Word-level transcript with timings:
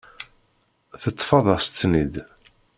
Teṭṭfeḍ-as-ten-id. 1.01 2.13